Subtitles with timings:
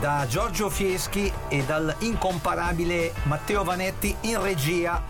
[0.00, 5.02] Da Giorgio Fieschi e dal incomparabile Matteo Vanetti in regia.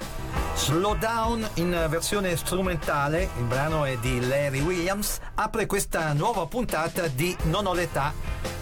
[0.55, 7.07] Slow Down in versione strumentale, il brano è di Larry Williams, apre questa nuova puntata
[7.07, 8.15] di Non ho l'età,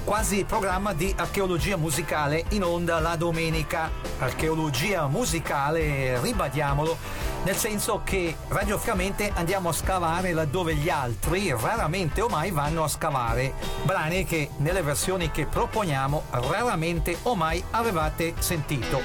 [0.02, 3.88] quasi programma di archeologia musicale in onda la domenica.
[4.18, 6.98] Archeologia musicale, ribadiamolo,
[7.46, 12.88] nel senso che radioficamente andiamo a scavare laddove gli altri raramente o mai vanno a
[12.88, 19.00] scavare, brani che nelle versioni che proponiamo raramente o mai avevate sentito.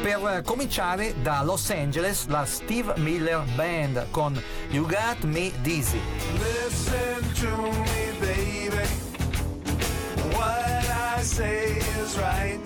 [0.00, 6.00] Per cominciare da Los Angeles la Steve Miller Band con You Got Me Dizzy.
[6.38, 8.88] Listen to me, baby.
[10.34, 12.58] What I say is right.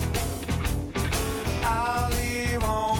[1.65, 2.96] I'll leave home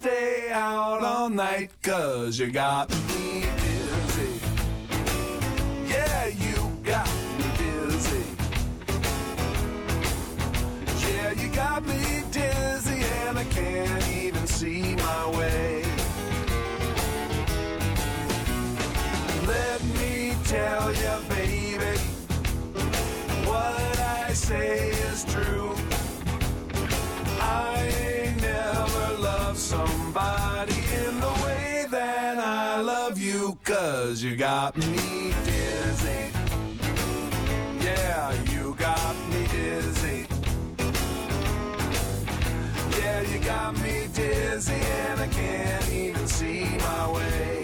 [0.00, 4.40] stay out all night, cause you got me dizzy.
[5.88, 8.26] Yeah, you got me dizzy.
[11.04, 15.82] Yeah, you got me dizzy, and I can't even see my way.
[19.48, 21.98] Let me tell you, baby,
[23.50, 25.67] what I say is true.
[33.68, 36.32] Cause you got me dizzy.
[37.84, 40.26] Yeah, you got me dizzy.
[42.98, 47.57] Yeah, you got me dizzy, and I can't even see my way.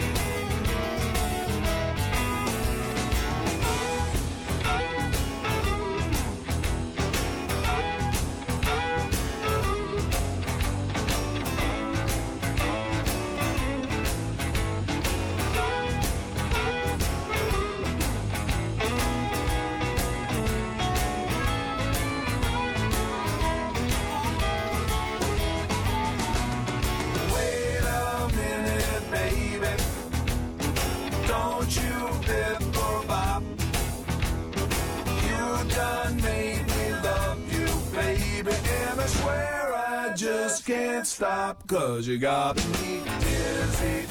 [40.65, 41.67] Can't stop.
[41.67, 44.07] Cause you got me dizzy.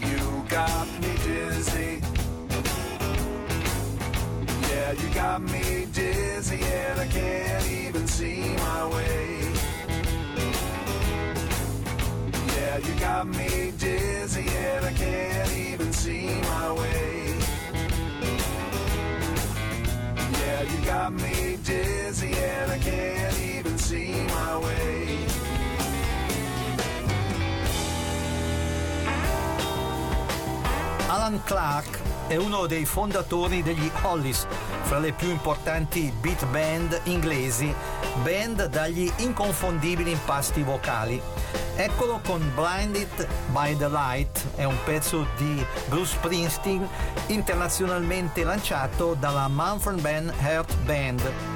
[0.00, 2.00] You got me dizzy.
[4.70, 9.52] Yeah, you got me dizzy, and I can't even see my way.
[12.72, 17.36] Yeah, you got me dizzy and I can't even see my way.
[20.40, 24.51] Yeah, you got me dizzy and I can't even see my
[31.32, 34.46] Alan Clark è uno dei fondatori degli Hollies,
[34.82, 37.74] fra le più importanti beat band inglesi,
[38.22, 41.18] band dagli inconfondibili impasti vocali.
[41.74, 46.86] Eccolo con Blinded by the Light, è un pezzo di Bruce Springsteen
[47.28, 51.51] internazionalmente lanciato dalla Manfred Ben Heart Band.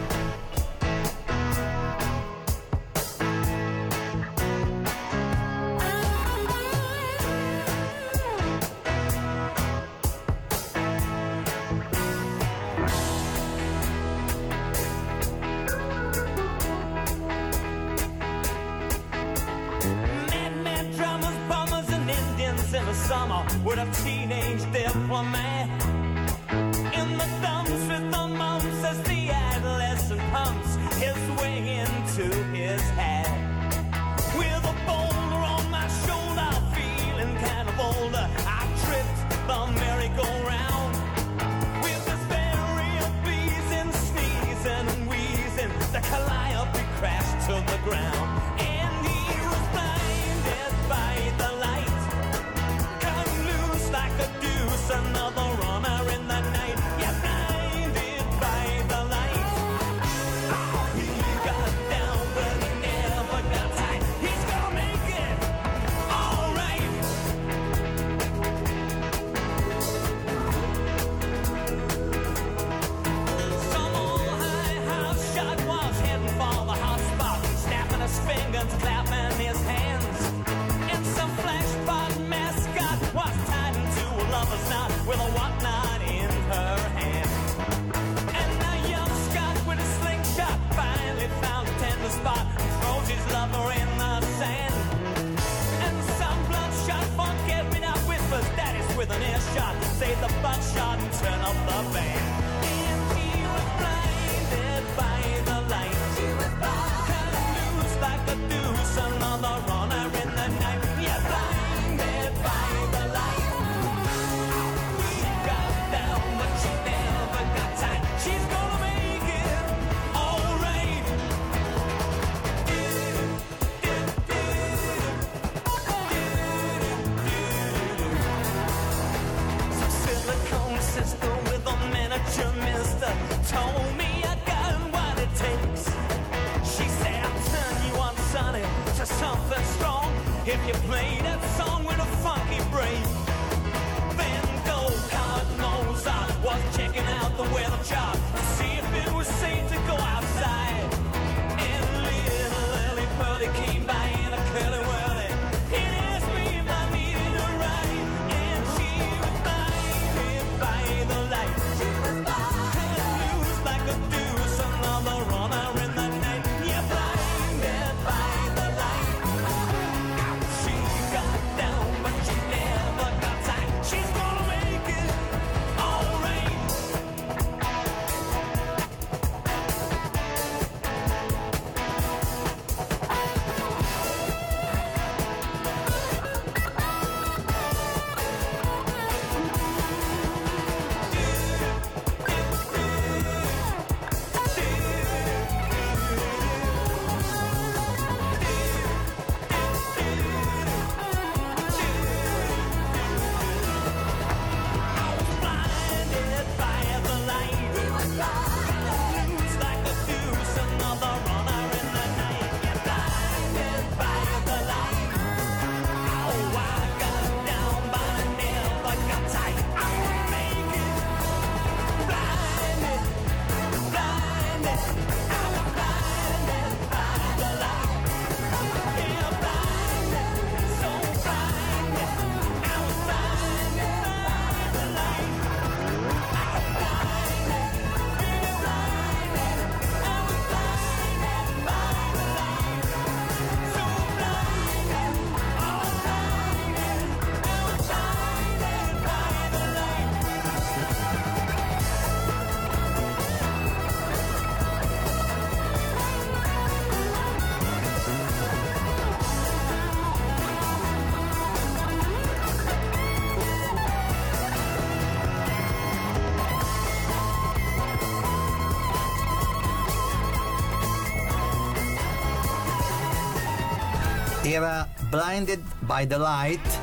[274.57, 276.81] era Blinded by the Light,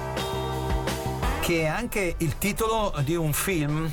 [1.41, 3.91] che è anche il titolo di un film.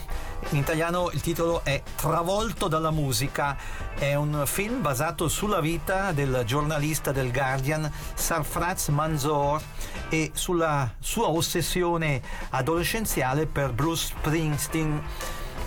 [0.51, 3.57] In italiano il titolo è Travolto dalla musica.
[3.95, 9.63] È un film basato sulla vita del giornalista del Guardian Sarfraz Manzor
[10.11, 12.21] e sulla sua ossessione
[12.51, 15.03] adolescenziale per Bruce Springsteen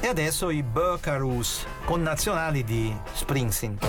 [0.01, 3.79] e adesso i Buckaroos, connazionali di Springsteen.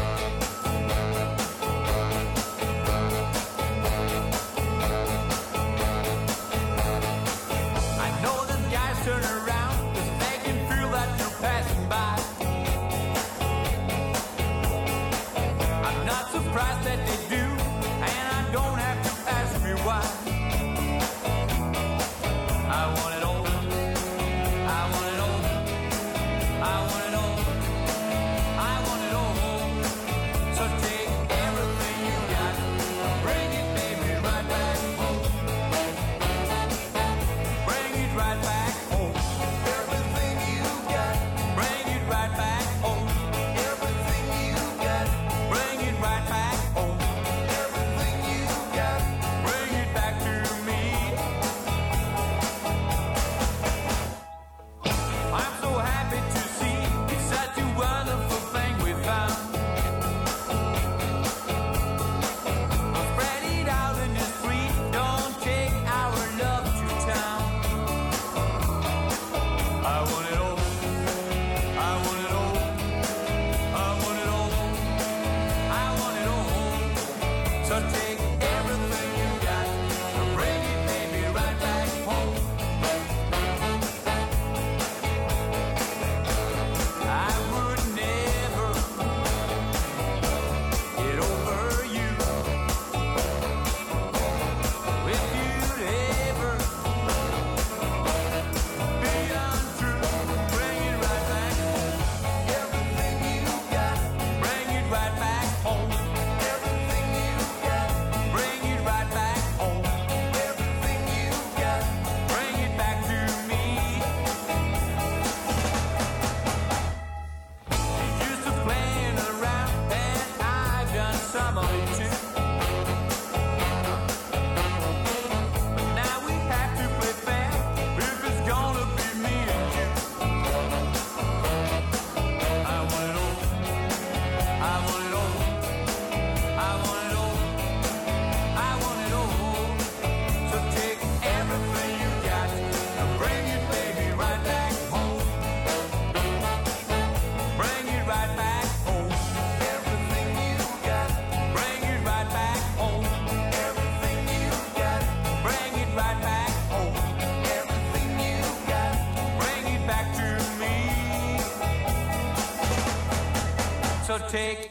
[164.35, 164.63] Take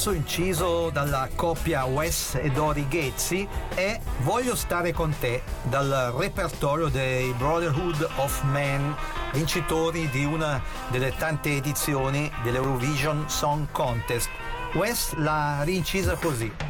[0.00, 6.88] pezzo inciso dalla coppia Wes e Dori Ghezzi è Voglio stare con te dal repertorio
[6.88, 8.96] dei Brotherhood of Man,
[9.34, 14.30] vincitori di una delle tante edizioni dell'Eurovision Song Contest.
[14.72, 16.69] Wes l'ha rincisa così.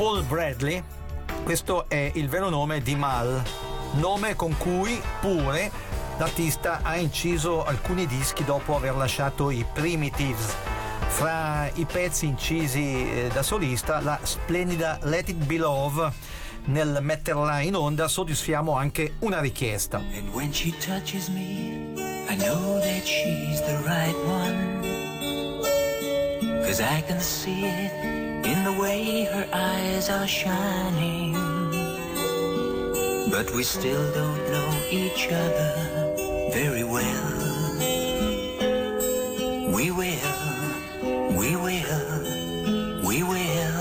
[0.00, 0.82] Paul Bradley,
[1.44, 3.42] questo è il vero nome di Mal,
[3.96, 5.70] nome con cui pure
[6.16, 10.54] l'artista ha inciso alcuni dischi dopo aver lasciato i Primitives.
[11.06, 16.10] Fra i pezzi incisi eh, da solista, la splendida Let It Be Love,
[16.64, 19.98] nel metterla in onda soddisfiamo anche una richiesta.
[19.98, 21.92] And when she touches me,
[22.26, 24.78] I know that she's the right one.
[26.62, 28.19] Cause I can see it
[28.50, 31.32] in the way her eyes are shining.
[33.30, 35.72] But we still don't know each other
[36.52, 37.28] very well.
[39.76, 40.42] We will,
[41.40, 42.06] we will,
[43.08, 43.78] we will.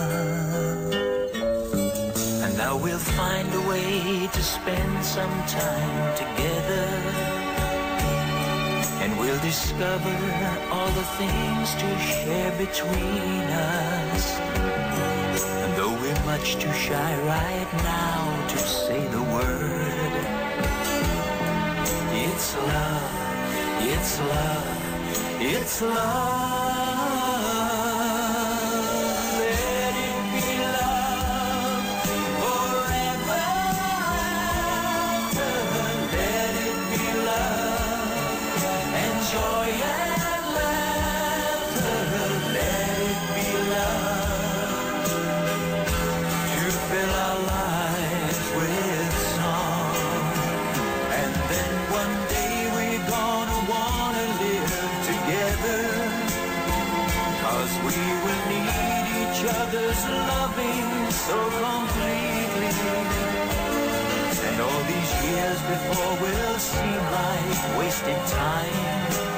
[2.43, 6.28] And now we'll find a way to spend some time together.
[9.29, 10.15] We'll discover
[10.71, 13.43] all the things to share between
[13.77, 14.39] us.
[14.39, 20.13] And though we're much too shy right now to say the word,
[22.25, 23.11] it's love,
[23.81, 26.58] it's love, it's love.
[61.29, 62.71] So completely.
[64.47, 69.28] And all these years before will seem like wasted time.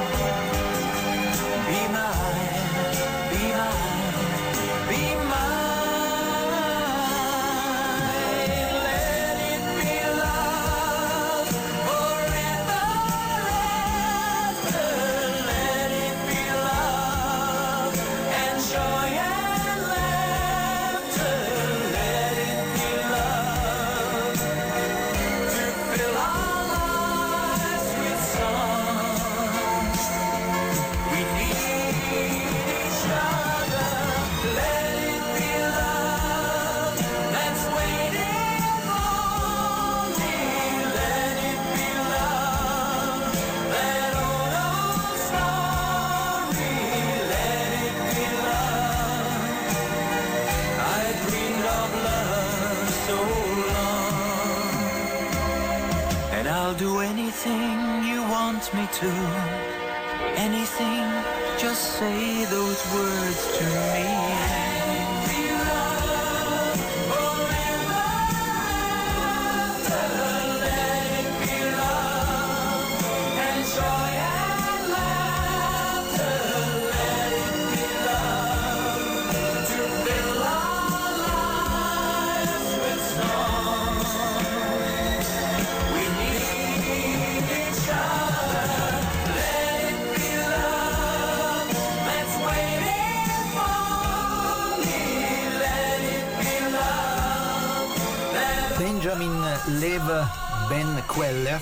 [99.65, 100.28] Lev
[100.67, 101.62] Ben Queller,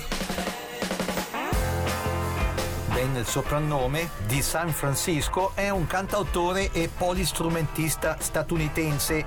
[2.92, 9.24] Ben il soprannome, di San Francisco, è un cantautore e polistrumentista statunitense.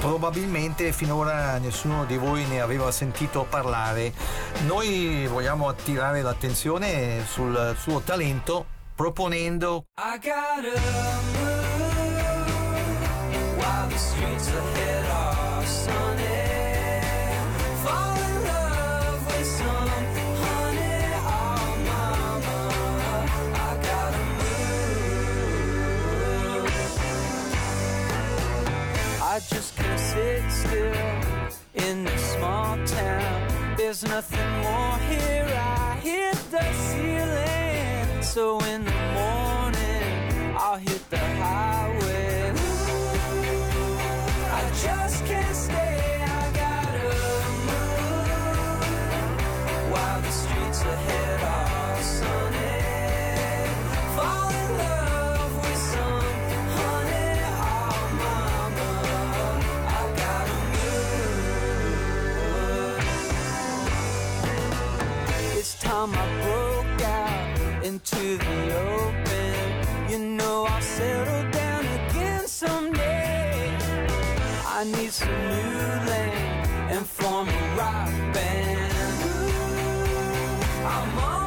[0.00, 4.12] Probabilmente finora nessuno di voi ne aveva sentito parlare.
[4.66, 11.21] Noi vogliamo attirare l'attenzione sul suo talento proponendo I gotta
[29.32, 33.76] I just can't sit still in this small town.
[33.78, 35.50] There's nothing more here.
[35.56, 38.22] I hit the ceiling.
[38.22, 38.91] So in
[66.06, 70.10] time I broke out into the open.
[70.10, 73.76] You know I'll settle down again someday.
[74.66, 75.78] I need some new
[76.10, 78.92] land and form a rock band.
[80.84, 81.41] I'm on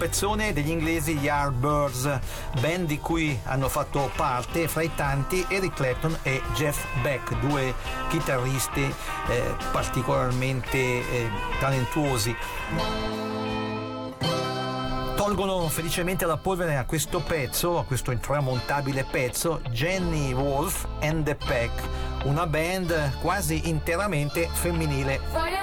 [0.00, 2.18] pezzone degli inglesi Yardbirds,
[2.58, 7.74] band di cui hanno fatto parte fra i tanti Eric Clapton e Jeff Beck, due
[8.08, 8.80] chitarristi
[9.28, 12.34] eh, particolarmente eh, talentuosi.
[15.16, 21.34] Tolgono felicemente la polvere a questo pezzo, a questo intramontabile pezzo, Jenny Wolf and the
[21.34, 21.72] Pack,
[22.24, 25.59] una band quasi interamente femminile.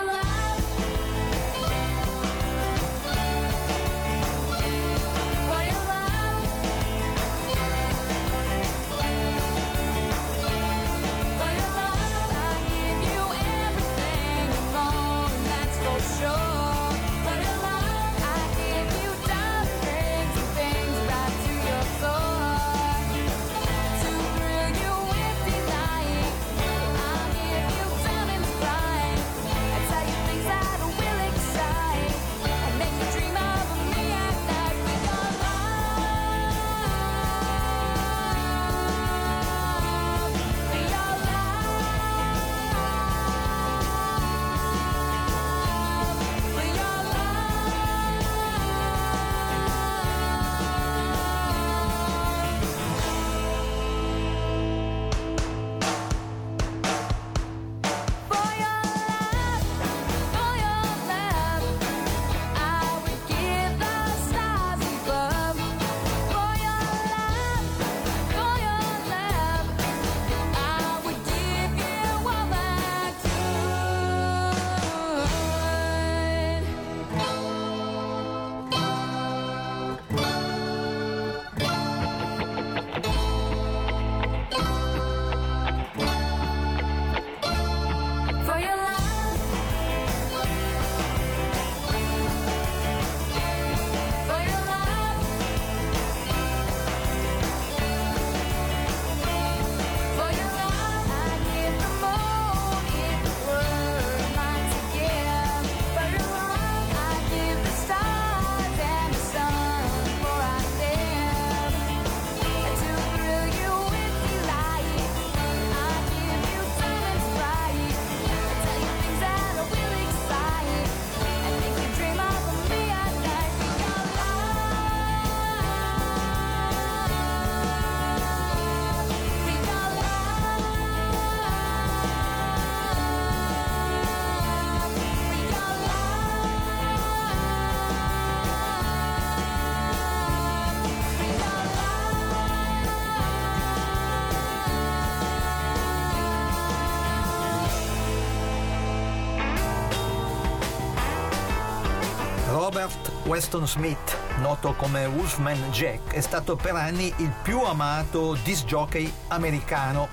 [153.27, 159.11] Weston Smith, noto come Wolfman Jack, è stato per anni il più amato disc jockey
[159.27, 160.07] americano.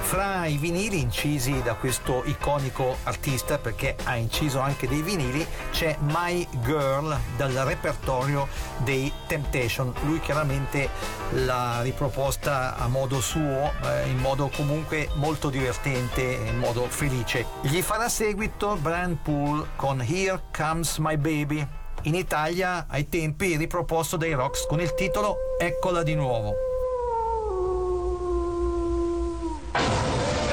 [0.00, 5.96] Fra i vinili incisi da questo iconico artista, perché ha inciso anche dei vinili, c'è
[6.00, 9.94] My Girl dal repertorio dei Temptation.
[10.02, 10.88] Lui chiaramente
[11.34, 17.46] l'ha riproposta a modo suo, eh, in modo comunque molto divertente, in modo felice.
[17.60, 24.16] Gli farà seguito Brian Poole con Here Comes My Baby in Italia ai tempi riproposto
[24.16, 26.54] dai Rocks con il titolo Eccola di nuovo.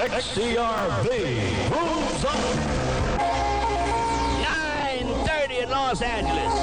[0.06, 1.10] XCRV
[1.70, 2.36] moves up.
[4.42, 6.54] 9:30 in Los Angeles.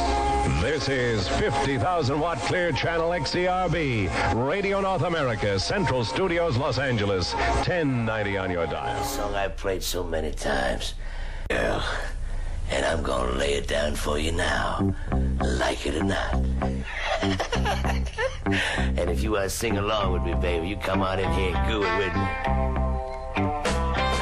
[0.61, 8.37] This is 50,000 watt clear channel XCRB, Radio North America, Central Studios, Los Angeles, 1090
[8.37, 9.01] on your dial.
[9.01, 10.95] A song I've played so many times.
[11.51, 11.83] Yeah.
[12.73, 14.95] and I'm gonna lay it down for you now,
[15.41, 16.35] like it or not.
[17.23, 21.55] and if you want to sing along with me, baby, you come on in here
[21.55, 22.29] and goo it with me.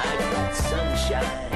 [0.02, 1.49] I got sunshine.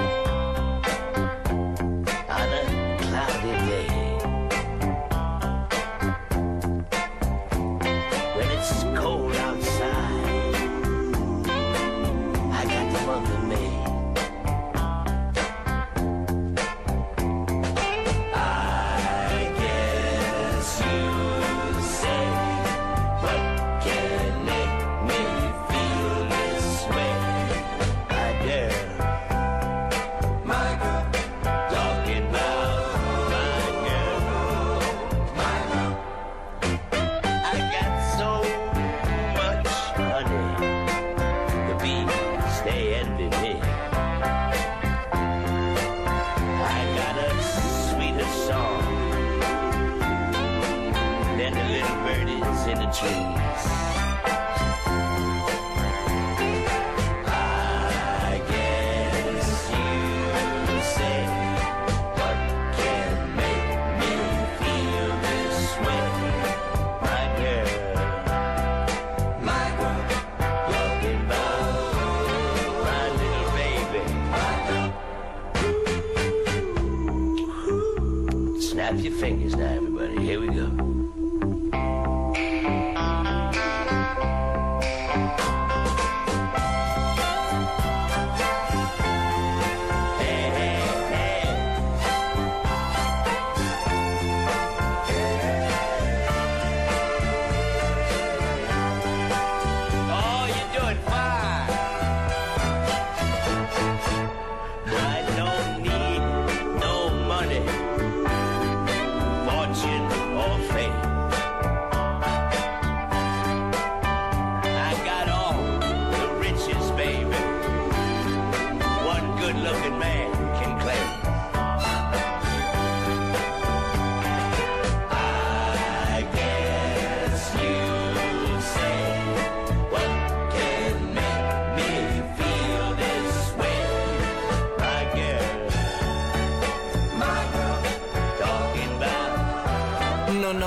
[53.54, 53.93] Podcast.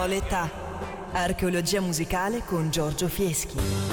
[0.08, 0.50] Violetta.
[1.12, 3.87] Archeologia musicale con Giorgio Fieschi.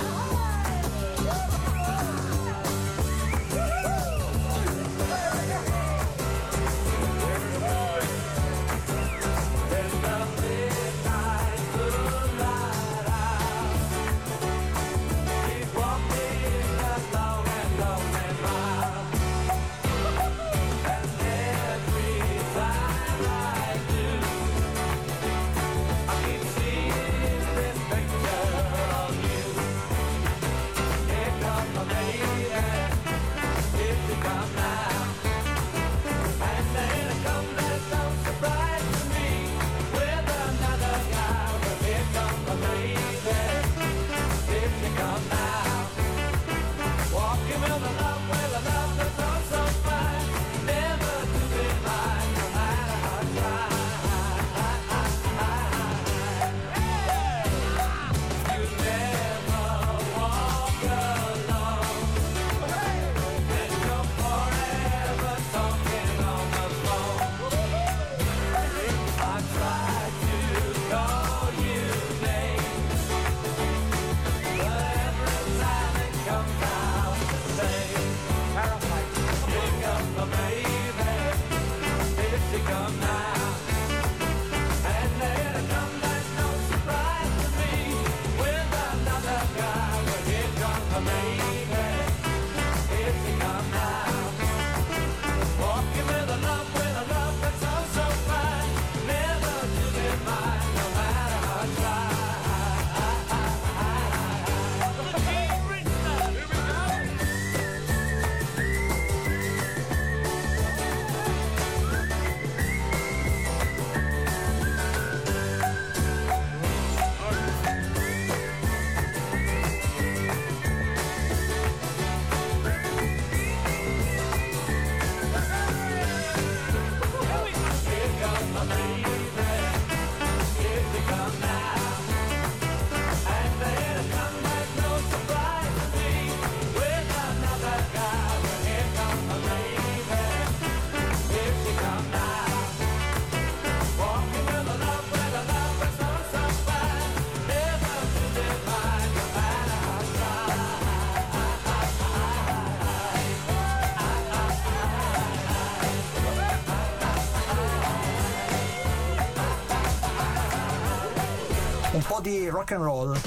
[162.25, 163.21] di rock and roll.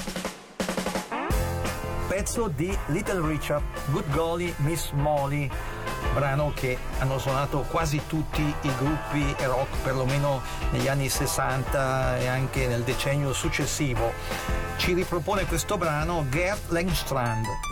[2.08, 5.48] Pezzo di Little Richard, Good Golly, Miss Molly,
[6.14, 12.66] brano che hanno suonato quasi tutti i gruppi rock, perlomeno negli anni 60 e anche
[12.66, 14.10] nel decennio successivo.
[14.78, 17.67] Ci ripropone questo brano Gerd Langstrand.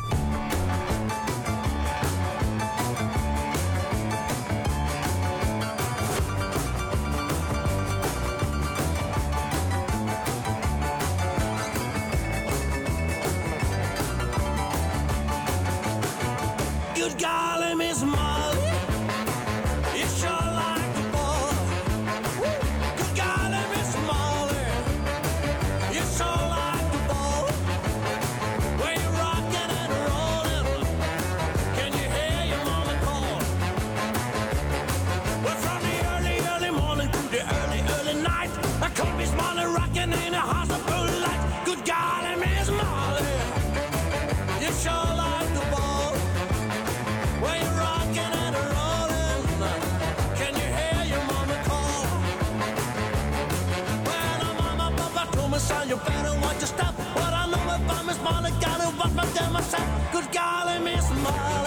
[61.33, 61.66] smile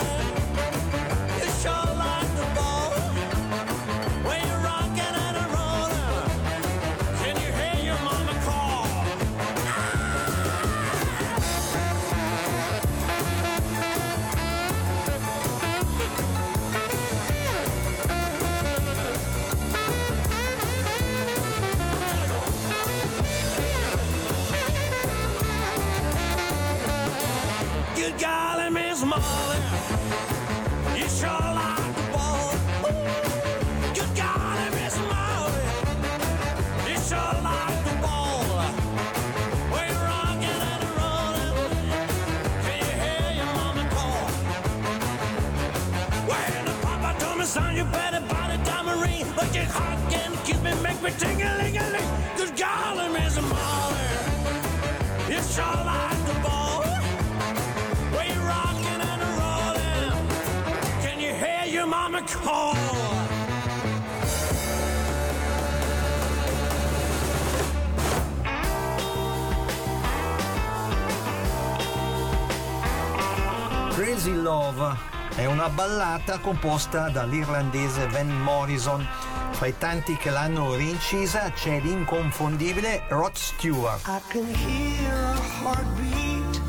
[75.59, 79.05] una ballata composta dall'irlandese Van Morrison.
[79.51, 84.07] Fra i tanti che l'hanno rincisa c'è l'inconfondibile Rod Stewart.
[84.07, 86.61] I can hear a heartbeat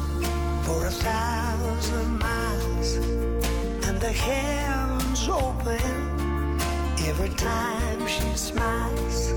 [0.62, 2.96] for a thousand miles
[3.86, 6.58] and the heavens open
[7.06, 9.30] every time she smiles.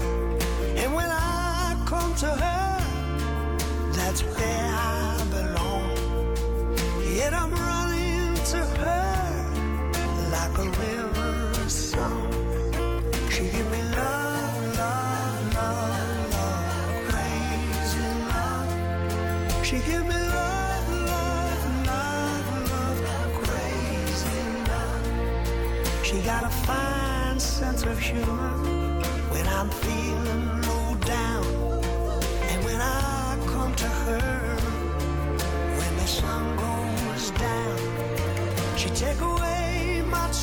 [0.78, 2.80] And when I come to her,
[3.92, 5.92] that's where I belong.
[7.16, 9.13] Yet I'm running to her.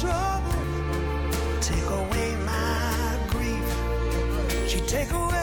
[0.00, 0.54] trouble,
[1.60, 3.68] take away my grief.
[4.66, 5.39] She take away.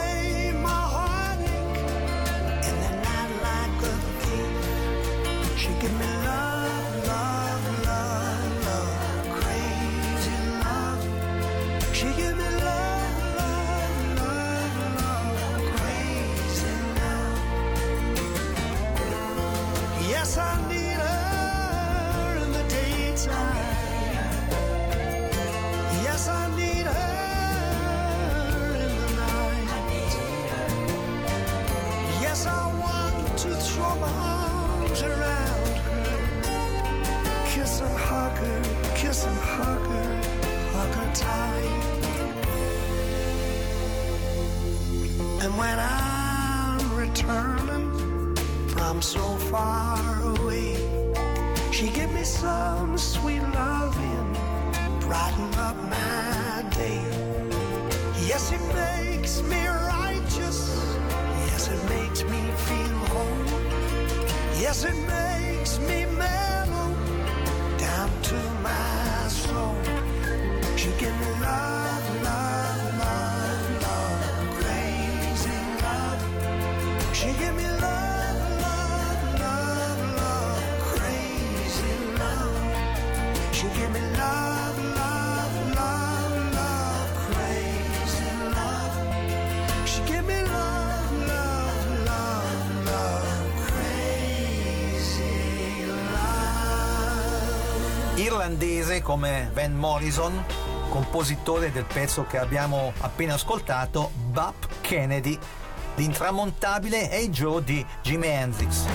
[52.28, 54.32] some sweet loving
[55.00, 57.00] brighten up my day.
[58.26, 60.58] Yes, it makes me righteous.
[61.48, 63.60] Yes, it makes me feel whole.
[64.60, 66.47] Yes, it makes me mad.
[99.02, 100.44] Come Van Morrison,
[100.88, 105.38] compositore del pezzo che abbiamo appena ascoltato, Bap Kennedy,
[105.96, 108.86] l'intramontabile Hey Joe di Jimi Hendrix.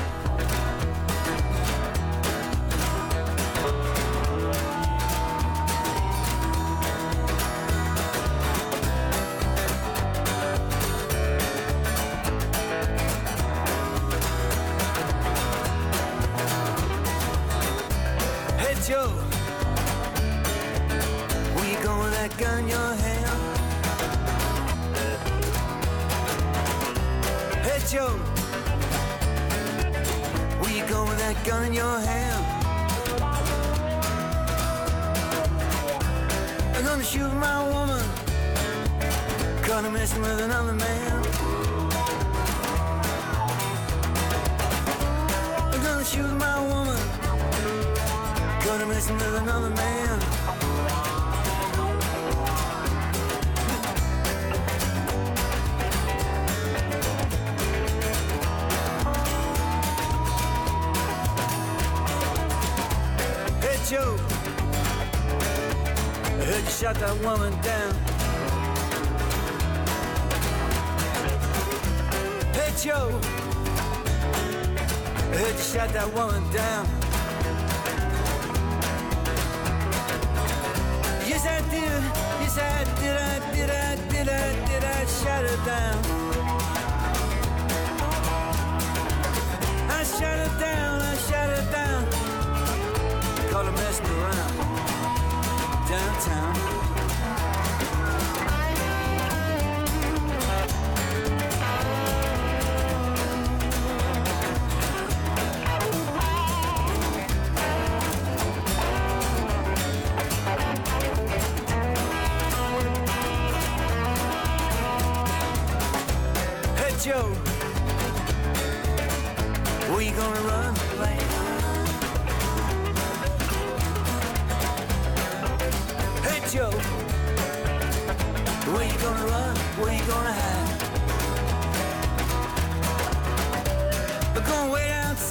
[48.94, 50.20] Messing with another man.
[63.62, 64.16] Hey Joe,
[66.26, 67.94] I heard you shot that woman down.
[72.54, 73.20] Hey Joe,
[75.18, 77.03] I heard you shot that woman down.
[82.56, 83.18] Yes, did.
[83.18, 83.70] I did.
[83.70, 84.30] I did.
[84.30, 84.84] I did.
[84.84, 86.00] I shut her down.
[89.90, 90.93] I shut her down.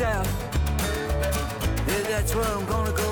[0.02, 0.26] South.
[1.86, 3.10] Yeah, that's where I'm gonna go.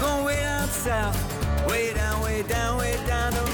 [0.00, 1.18] Going way down south,
[1.70, 3.47] way down, way down, way down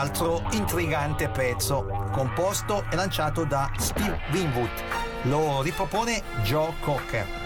[0.00, 4.70] altro intrigante pezzo, composto e lanciato da Steve Winwood.
[5.24, 7.39] Lo ripropone Joe Cocker.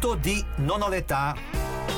[0.00, 1.34] All'ascolto di Non ho l'età,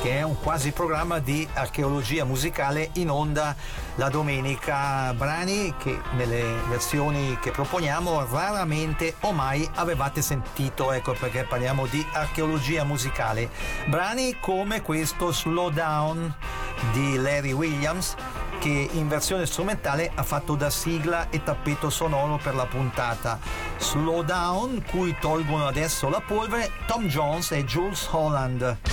[0.03, 3.55] che è un quasi programma di archeologia musicale in onda
[3.97, 5.15] la domenica.
[5.15, 12.05] Brani che nelle versioni che proponiamo raramente o mai avevate sentito, ecco perché parliamo di
[12.13, 13.51] archeologia musicale.
[13.87, 16.35] Brani come questo Slow Down
[16.93, 18.17] di Larry Williams
[18.59, 23.41] che in versione strumentale ha fatto da sigla e tappeto sonoro per la puntata.
[23.93, 28.92] Slow Down, cui tolgono adesso la polvere Tom Jones e Jules Holland.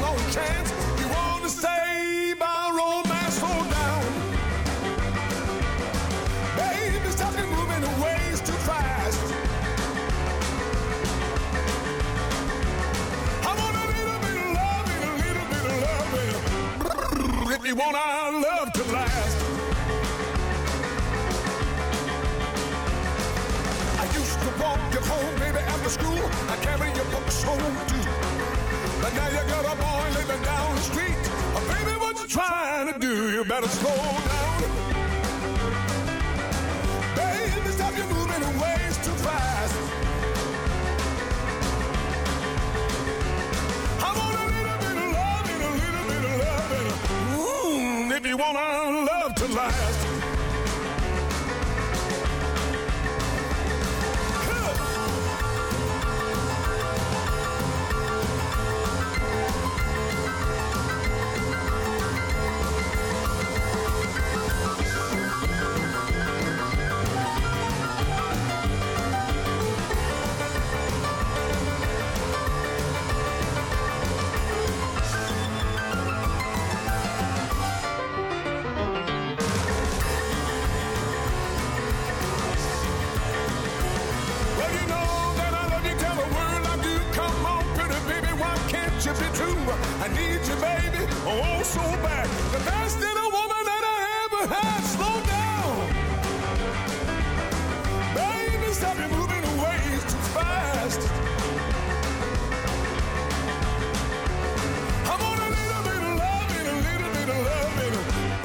[0.00, 0.70] More chance.
[1.00, 1.50] You want to
[2.72, 3.38] romance,
[3.70, 4.02] down.
[6.56, 7.10] Baby,
[7.50, 7.82] moving
[8.40, 9.20] too fast.
[13.42, 17.52] I want a little bit of loving, a little bit of loving.
[17.54, 19.38] If want our love to last.
[23.98, 26.24] I used to walk you home, baby, after school.
[26.52, 28.17] I carry your books home too.
[29.08, 31.16] But now you got a boy living down the street.
[31.56, 33.30] Oh, baby, what you trying to do?
[33.30, 34.62] You better slow down.
[37.16, 39.74] Baby, stop you moving away, it's too fast.
[43.98, 46.88] I want a little bit of loving, a little bit of loving.
[47.32, 48.58] Mmm, if you want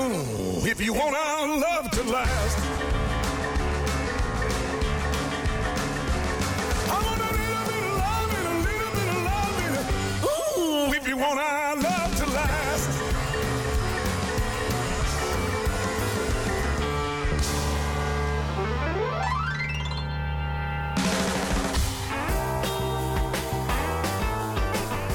[0.04, 2.58] Mm, if you want our love to last.
[6.91, 9.74] I want a little bit of loving, a little bit of loving.
[10.28, 12.89] Ooh, if you want our love to last.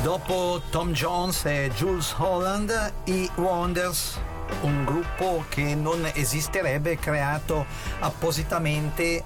[0.03, 2.73] Dopo Tom Jones e Jules Holland,
[3.07, 4.19] i Wonders,
[4.63, 7.67] un gruppo che non esisterebbe creato
[8.01, 9.23] appositamente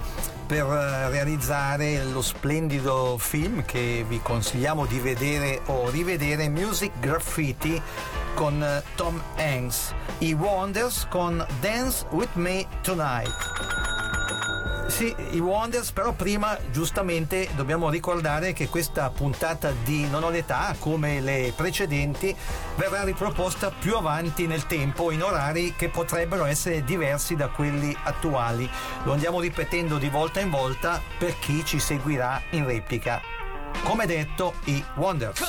[0.47, 7.81] per eh, realizzare lo splendido film che vi consigliamo di vedere o rivedere, Music Graffiti
[8.35, 13.92] con eh, Tom Hanks, i Wonders con Dance With Me Tonight.
[14.93, 20.77] Sì, i Wonders, però prima giustamente dobbiamo ricordare che questa puntata di Non ho l'età,
[20.79, 22.37] come le precedenti,
[22.77, 28.69] verrà riproposta più avanti nel tempo in orari che potrebbero essere diversi da quelli attuali.
[29.05, 33.21] Lo andiamo ripetendo di volta in volta per chi ci seguirà in replica.
[33.85, 35.41] Come detto, i Wonders.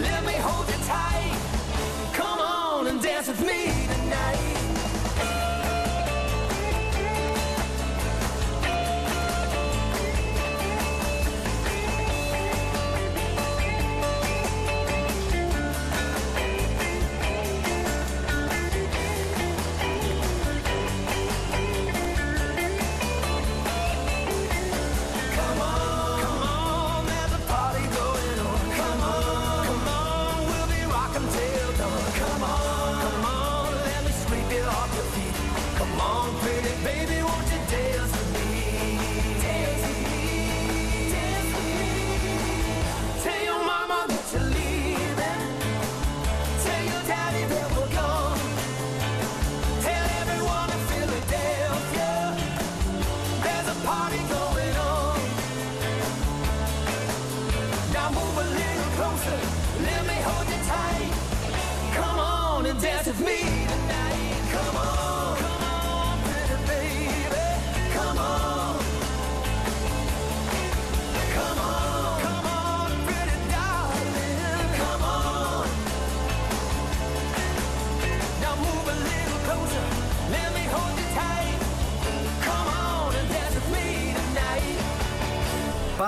[0.00, 0.77] Let me hold you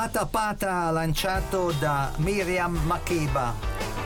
[0.01, 3.55] Pata Pata lanciato da Miriam Makeba.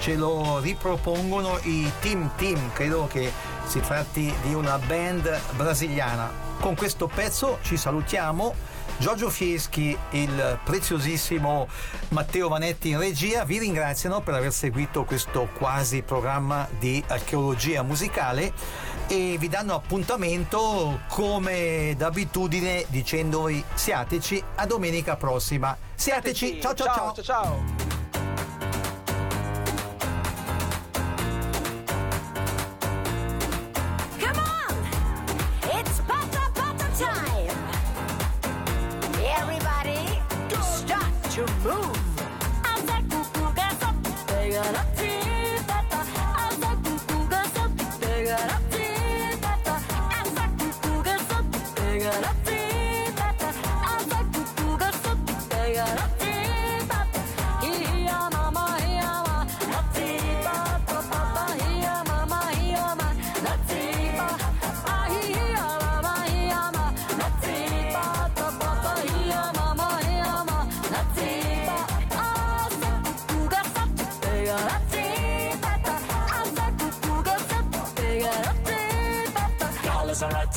[0.00, 3.30] Ce lo ripropongono i Team Team, credo che
[3.64, 6.28] si tratti di una band brasiliana.
[6.58, 8.54] Con questo pezzo ci salutiamo.
[8.96, 11.68] Giorgio Fieschi, il preziosissimo
[12.08, 18.52] Matteo Vanetti in regia vi ringraziano per aver seguito questo quasi programma di archeologia musicale
[19.06, 25.83] e vi danno appuntamento come d'abitudine dicendovi siateci a domenica prossima.
[25.96, 27.12] Siateci, ciao ciao ciao.
[27.14, 27.73] ciao ciao.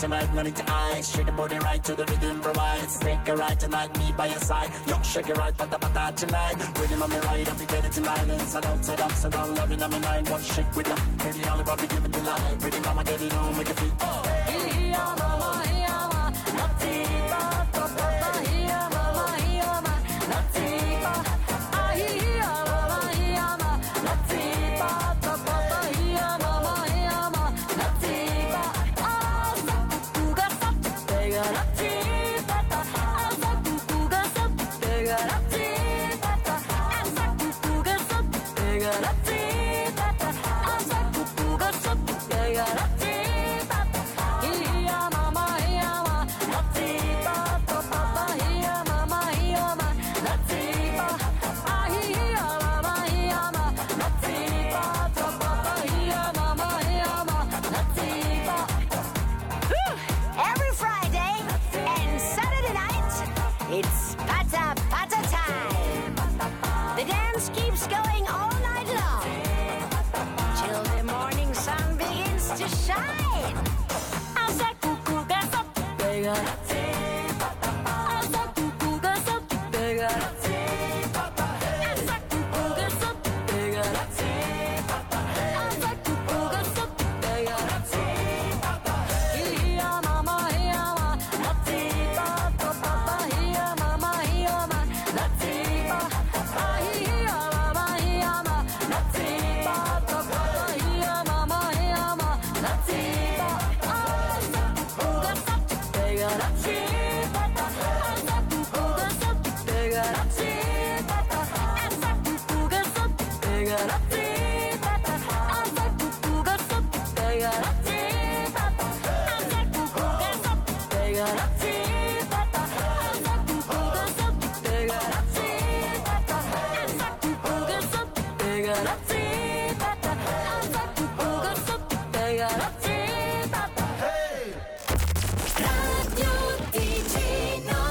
[0.07, 1.03] Tonight, no need to hide.
[1.03, 2.99] Shake the body right to the rhythm provides.
[2.99, 4.69] Take a ride tonight, me by your side.
[4.87, 6.55] Yo, shake it right, pata pata tonight.
[6.79, 8.29] Rhythm on me right, I'll be getting tonight.
[8.29, 10.29] Inside out, side up, side down, loving on me mind.
[10.29, 11.51] One shake with ya.
[11.51, 12.59] All about me giving delight.
[12.59, 13.91] Pretty mama, get it on, make it feel.
[13.99, 14.23] Oh.
[14.47, 15.36] Every